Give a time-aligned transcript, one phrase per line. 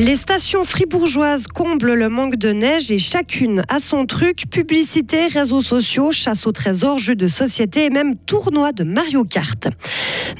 [0.00, 4.44] Les stations fribourgeoises comblent le manque de neige et chacune a son truc.
[4.50, 9.68] Publicité, réseaux sociaux, chasse au trésor, jeux de société et même tournoi de Mario Kart.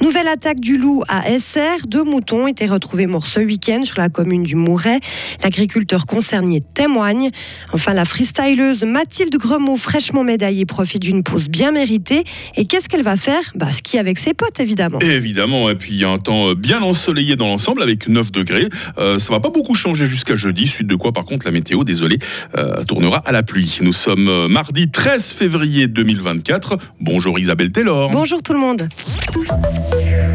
[0.01, 1.85] Nouvelle attaque du loup à SR.
[1.87, 4.99] Deux moutons étaient retrouvés morts ce week-end sur la commune du Mouret.
[5.43, 7.29] L'agriculteur concerné témoigne.
[7.71, 12.23] Enfin, la freestyleuse Mathilde Gremaud, fraîchement médaillée, profite d'une pause bien méritée.
[12.55, 13.43] Et qu'est-ce qu'elle va faire?
[13.53, 14.97] Bah, ski avec ses potes, évidemment.
[15.01, 18.67] évidemment, et puis il y a un temps bien ensoleillé dans l'ensemble avec 9 degrés.
[18.97, 21.83] Euh, ça va pas beaucoup changer jusqu'à jeudi, suite de quoi par contre la météo,
[21.83, 22.17] désolé,
[22.57, 23.79] euh, tournera à la pluie.
[23.81, 26.77] Nous sommes euh, mardi 13 février 2024.
[26.99, 28.09] Bonjour Isabelle Taylor.
[28.09, 28.87] Bonjour tout le monde.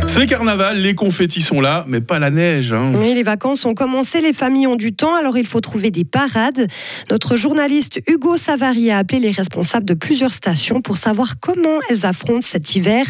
[0.06, 2.72] C'est carnaval, les confettis sont là, mais pas la neige.
[2.72, 2.92] Hein.
[2.96, 6.04] Oui, les vacances ont commencé, les familles ont du temps, alors il faut trouver des
[6.04, 6.66] parades.
[7.10, 12.06] Notre journaliste Hugo Savary a appelé les responsables de plusieurs stations pour savoir comment elles
[12.06, 13.04] affrontent cet hiver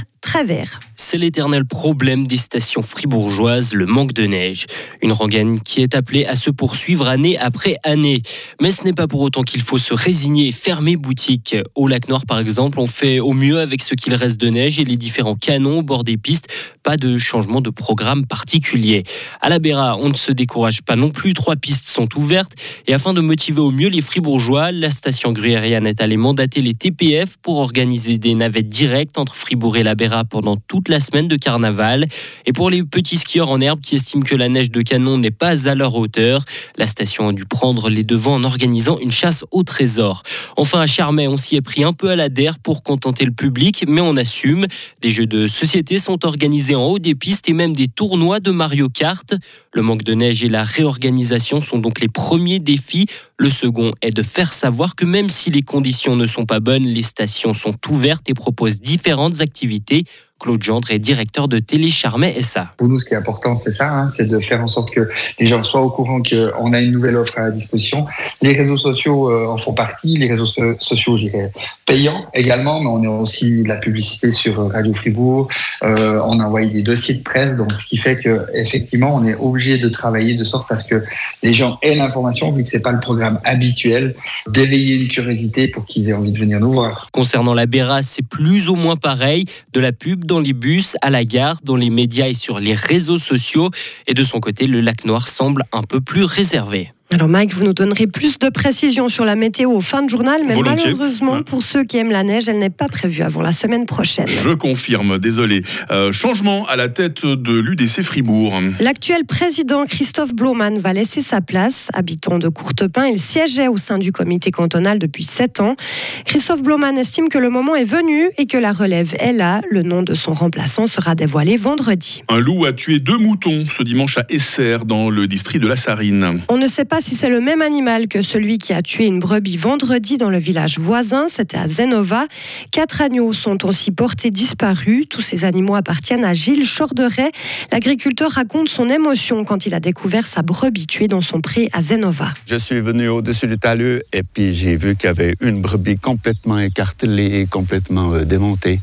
[0.97, 4.67] C'est l'éternel problème des stations fribourgeoises, le manque de neige.
[5.01, 8.23] Une rengaine qui est appelée à se poursuivre année après année.
[8.61, 11.55] Mais ce n'est pas pour autant qu'il faut se résigner et fermer boutique.
[11.77, 14.81] Au lac Nord, par exemple, on fait au mieux avec ce qu'il reste de neige
[14.81, 16.49] et les différents canons au bord des pistes.
[16.83, 19.05] Pas de changement de programme particulier.
[19.41, 21.35] À la Béra, on ne se décourage pas non plus.
[21.35, 22.53] Trois pistes sont ouvertes.
[22.89, 26.75] Et afin de motiver au mieux les fribourgeois, la station gruyérienne est allée mandater les
[26.75, 31.29] TPF pour organiser des navettes directes entre Fribourg et la Béra pendant toute la semaine
[31.29, 32.07] de carnaval.
[32.47, 35.31] Et pour les petits skieurs en herbe qui estiment que la neige de canon n'est
[35.31, 36.45] pas à leur hauteur,
[36.77, 40.23] la station a dû prendre les devants en organisant une chasse au trésor.
[40.57, 43.33] Enfin, à Charmey, on s'y est pris un peu à la der pour contenter le
[43.33, 44.67] public, mais on assume.
[45.01, 48.51] Des jeux de société sont organisés en haut des pistes et même des tournois de
[48.51, 49.35] Mario Kart.
[49.73, 53.07] Le manque de neige et la réorganisation sont donc les premiers défis.
[53.39, 56.85] Le second est de faire savoir que même si les conditions ne sont pas bonnes,
[56.85, 60.05] les stations sont ouvertes et proposent différentes activités.
[60.39, 62.73] Claude Gendre est directeur de Télé Charmet SA.
[62.77, 65.09] Pour nous, ce qui est important, c'est ça, hein, c'est de faire en sorte que
[65.41, 68.07] les gens soient au courant qu'on a une nouvelle offre à la disposition.
[68.43, 71.51] Les réseaux sociaux euh, en font partie, les réseaux sociaux, je dirais,
[71.87, 75.49] payants également, mais on a aussi de la publicité sur Radio Fribourg,
[75.83, 79.27] euh, on a envoyé des dossiers de presse, donc ce qui fait que effectivement, on
[79.27, 81.05] est obligé de travailler de sorte à ce que
[81.43, 84.15] les gens aient l'information, vu que c'est pas le programme habituel,
[84.47, 87.09] d'éveiller une curiosité pour qu'ils aient envie de venir nous voir.
[87.13, 91.11] Concernant la Béra, c'est plus ou moins pareil, de la pub dans les bus, à
[91.11, 93.71] la gare, dans les médias et sur les réseaux sociaux.
[94.07, 96.93] Et de son côté, le lac Noir semble un peu plus réservé.
[97.15, 100.43] Alors Mike, vous nous donnerez plus de précisions sur la météo au fin de journal,
[100.45, 103.87] mais malheureusement pour ceux qui aiment la neige, elle n'est pas prévue avant la semaine
[103.87, 104.27] prochaine.
[104.27, 105.63] Je confirme, désolé.
[105.93, 108.61] Euh, changement à la tête de l'UDC Fribourg.
[108.81, 111.91] L'actuel président Christophe Bloman va laisser sa place.
[111.95, 115.77] Habitant de Courtepin, il siégeait au sein du comité cantonal depuis sept ans.
[116.25, 119.61] Christophe Bloman estime que le moment est venu et que la relève est là.
[119.71, 122.25] Le nom de son remplaçant sera dévoilé vendredi.
[122.29, 125.77] Un loup a tué deux moutons ce dimanche à Esser, dans le district de la
[125.77, 126.41] Sarine.
[126.49, 129.19] On ne sait pas si c'est le même animal que celui qui a tué une
[129.19, 132.27] brebis vendredi dans le village voisin, c'était à Zenova.
[132.71, 135.07] Quatre agneaux sont aussi portés disparus.
[135.09, 137.31] Tous ces animaux appartiennent à Gilles Chorderet.
[137.73, 141.83] L'agriculteur raconte son émotion quand il a découvert sa brebis tuée dans son pré à
[141.83, 142.33] Zenova.
[142.47, 145.99] Je suis venu au-dessus du talus et puis j'ai vu qu'il y avait une brebis
[145.99, 148.81] complètement écartelée, complètement euh, démontée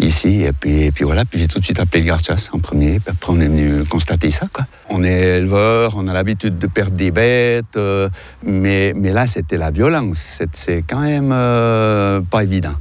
[0.00, 0.42] ici.
[0.42, 3.00] Et puis, et puis voilà, puis j'ai tout de suite appelé le garde-chasse en premier.
[3.00, 4.46] Puis après, on est venu constater ça.
[4.52, 4.66] Quoi.
[4.88, 8.08] On est éleveur, on a l'habitude de perdre des bêtes, euh,
[8.44, 10.42] mais, mais là, c'était la violence.
[10.52, 12.74] C'est quand même euh, pas évident.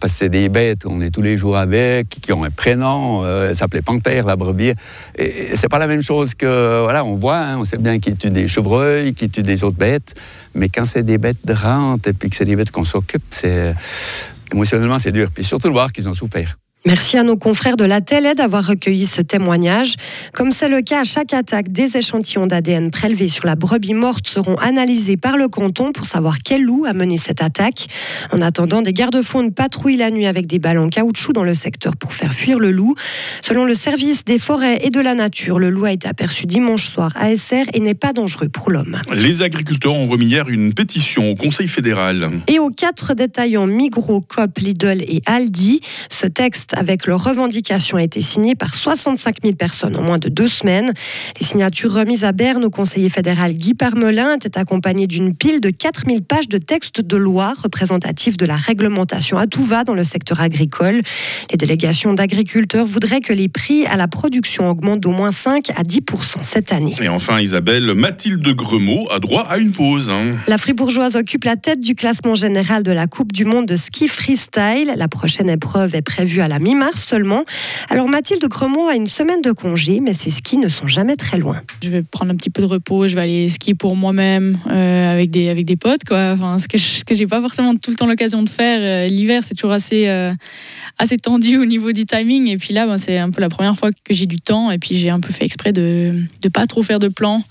[0.00, 3.24] Parce que c'est des bêtes, on est tous les jours avec, qui ont un prénom,
[3.24, 4.74] euh, elle s'appelait Panthère, la brebis.
[5.16, 8.16] Et, c'est pas la même chose que, voilà, on voit, hein, on sait bien qu'ils
[8.16, 10.14] tuent des chevreuils, qu'ils tuent des autres bêtes,
[10.54, 13.24] mais quand c'est des bêtes de rente et puis que c'est des bêtes qu'on s'occupe,
[13.30, 13.74] c'est
[14.52, 15.30] émotionnellement, c'est dur.
[15.32, 16.56] Puis surtout le voir qu'ils ont souffert.
[16.86, 19.94] Merci à nos confrères de la télé d'avoir recueilli ce témoignage.
[20.32, 24.26] Comme c'est le cas à chaque attaque, des échantillons d'ADN prélevés sur la brebis morte
[24.28, 27.88] seront analysés par le canton pour savoir quel loup a mené cette attaque.
[28.32, 32.14] En attendant, des gardes-fous patrouillent la nuit avec des ballons caoutchouc dans le secteur pour
[32.14, 32.94] faire fuir le loup.
[33.42, 36.90] Selon le service des forêts et de la nature, le loup a été aperçu dimanche
[36.90, 39.00] soir à SR et n'est pas dangereux pour l'homme.
[39.12, 42.30] Les agriculteurs ont remis hier une pétition au Conseil fédéral.
[42.46, 48.02] Et aux quatre détaillants Migros, Coop, Lidl et Aldi, ce texte avec leurs revendications a
[48.02, 50.92] été signé par 65 000 personnes en moins de deux semaines.
[51.40, 55.70] Les signatures remises à Berne au conseiller fédéral Guy Parmelin étaient accompagnées d'une pile de
[55.70, 59.94] 4 000 pages de textes de loi représentatifs de la réglementation à tout va dans
[59.94, 61.00] le secteur agricole.
[61.50, 65.82] Les délégations d'agriculteurs voudraient que les prix à la production augmentent d'au moins 5 à
[65.82, 66.94] 10% cette année.
[67.00, 70.10] Et enfin, Isabelle, Mathilde Gremaud a droit à une pause.
[70.10, 70.36] Hein.
[70.46, 74.08] La fribourgeoise occupe la tête du classement général de la Coupe du monde de ski
[74.08, 74.92] freestyle.
[74.96, 77.44] La prochaine épreuve est prévue à la mi-mars seulement.
[77.88, 81.38] Alors Mathilde Gremont a une semaine de congé, mais ses skis ne sont jamais très
[81.38, 81.62] loin.
[81.82, 85.12] Je vais prendre un petit peu de repos, je vais aller skier pour moi-même euh,
[85.12, 86.04] avec, des, avec des potes.
[86.06, 86.32] Quoi.
[86.32, 88.78] Enfin, ce que je n'ai pas forcément tout le temps l'occasion de faire.
[88.80, 90.32] Euh, l'hiver, c'est toujours assez, euh,
[90.98, 92.48] assez tendu au niveau du timing.
[92.48, 94.70] Et puis là, ben, c'est un peu la première fois que j'ai du temps.
[94.70, 96.14] Et puis j'ai un peu fait exprès de
[96.44, 97.42] ne pas trop faire de plans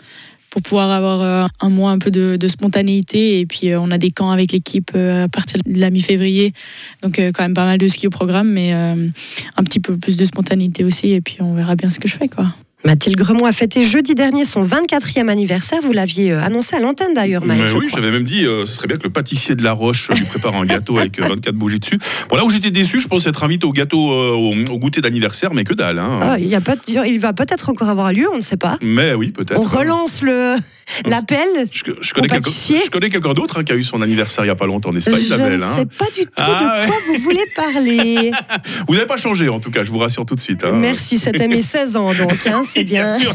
[0.49, 3.39] pour pouvoir avoir euh, un mois un peu de, spontanéité.
[3.39, 6.53] Et puis euh, on a des camps avec l'équipe euh, à partir de la mi-février.
[7.01, 10.25] Donc quand même pas mal de ski au programme, mais un petit peu plus de
[10.25, 11.11] spontanéité aussi.
[11.11, 12.27] Et puis on verra bien ce que je fais.
[12.27, 12.47] quoi.
[12.85, 15.79] Mathilde Gremont a fêté jeudi dernier son 24e anniversaire.
[15.81, 17.75] Vous l'aviez euh, annoncé à l'antenne d'ailleurs, Maëlle.
[17.75, 20.23] oui, j'avais même dit, euh, ce serait bien que le pâtissier de La Roche lui
[20.25, 21.97] prépare un gâteau avec 24 euh, bougies dessus.
[22.29, 25.63] Bon, là où j'étais déçu, je pensais être invité au gâteau, au, goûter d'anniversaire, mais
[25.63, 25.97] que dalle.
[25.97, 26.19] Hein.
[26.21, 26.61] Ah, il, y a
[27.07, 28.77] il va peut-être encore avoir lieu, on ne sait pas.
[28.81, 29.59] Mais oui, peut-être.
[29.59, 30.55] On relance le
[31.05, 34.51] l'appel je, connais je, connais quelqu'un d'autre hein, qui a eu son anniversaire il n'y
[34.51, 37.21] a pas longtemps en Espagne, je ne sais pas du tout ah de quoi vous
[37.21, 38.31] voulez parler.
[38.87, 40.63] vous n'avez pas changé en tout cas, je vous rassure tout de suite.
[40.63, 40.73] Hein.
[40.73, 42.31] Merci, c'était mes 16 ans donc,
[42.67, 43.17] c'est bien.
[43.17, 43.33] bien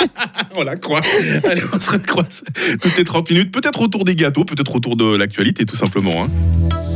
[0.56, 1.00] on la croit.
[1.44, 2.44] Allez, on se recroise
[2.80, 6.24] toutes les 30 minutes, peut-être autour des gâteaux, peut-être autour de l'actualité, tout simplement.
[6.24, 6.28] Hein.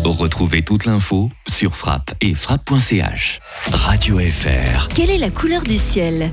[0.05, 3.41] Retrouvez toute l'info sur frappe et frappe.ch.
[3.73, 4.89] Radio FR.
[4.89, 6.33] Quelle est la couleur du ciel?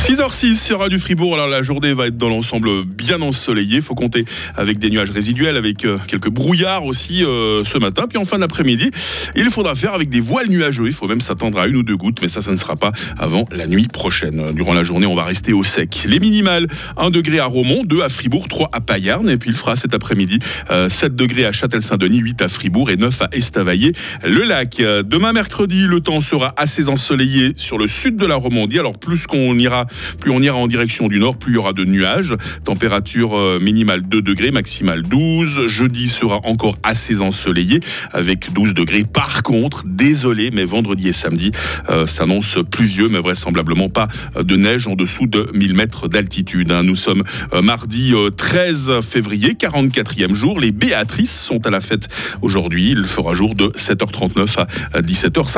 [0.00, 1.34] 6h06 sur du Fribourg.
[1.34, 3.76] Alors la journée va être dans l'ensemble bien ensoleillée.
[3.76, 4.24] Il faut compter
[4.56, 8.06] avec des nuages résiduels, avec euh, quelques brouillards aussi euh, ce matin.
[8.08, 8.90] Puis en fin d'après-midi,
[9.36, 10.86] il faudra faire avec des voiles nuageux.
[10.86, 12.92] Il faut même s'attendre à une ou deux gouttes, mais ça, ça ne sera pas
[13.18, 14.52] avant la nuit prochaine.
[14.54, 16.04] Durant la journée, on va rester au sec.
[16.06, 16.66] Les minimales
[16.96, 19.28] 1 degré à Romont, 2 à Fribourg, 3 à Payarn.
[19.28, 22.96] Et puis il fera cet après-midi 7 euh, degrés à Châtel-Saint-Denis, 8 à Fribourg et
[22.96, 23.92] 9 à Estavayer.
[24.24, 24.78] Le lac.
[24.78, 28.78] Demain mercredi, le temps sera assez ensoleillé sur le sud de la Romandie.
[28.78, 29.86] Alors plus qu'on ira
[30.18, 32.34] plus on ira en direction du nord, plus il y aura de nuages.
[32.64, 35.66] Température euh, minimale 2 degrés, maximale 12.
[35.66, 37.80] Jeudi sera encore assez ensoleillé
[38.12, 39.04] avec 12 degrés.
[39.04, 41.50] Par contre, désolé, mais vendredi et samedi
[41.88, 44.08] euh, s'annonce pluvieux, mais vraisemblablement pas
[44.40, 46.72] de neige en dessous de 1000 mètres d'altitude.
[46.72, 46.82] Hein.
[46.82, 50.60] Nous sommes euh, mardi 13 février, 44e jour.
[50.60, 52.08] Les Béatrices sont à la fête
[52.42, 52.90] aujourd'hui.
[52.90, 55.50] Il fera jour de 7h39 à 17h50.